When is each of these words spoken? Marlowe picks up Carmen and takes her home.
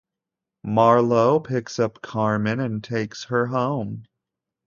Marlowe 0.63 1.39
picks 1.39 1.77
up 1.77 2.01
Carmen 2.01 2.59
and 2.59 2.83
takes 2.83 3.25
her 3.25 3.45
home. 3.45 4.07